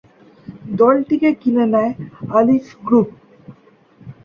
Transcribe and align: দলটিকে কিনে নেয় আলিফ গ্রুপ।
দলটিকে 0.79 1.29
কিনে 1.41 1.65
নেয় 1.73 1.91
আলিফ 2.37 2.65
গ্রুপ। 2.85 3.09